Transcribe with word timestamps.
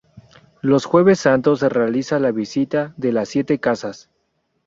Los 0.63 0.85
Jueves 0.85 1.19
Santos 1.19 1.59
se 1.59 1.69
realiza 1.69 2.17
la 2.17 2.31
"Visita 2.31 2.91
de 2.97 3.11
las 3.13 3.29
Siete 3.29 3.59
casas". 3.59 4.09